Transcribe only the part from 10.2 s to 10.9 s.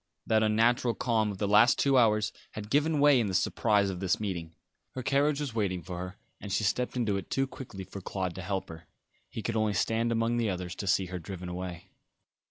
the others to